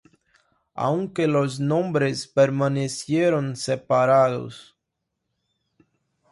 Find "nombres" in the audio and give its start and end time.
1.59-2.27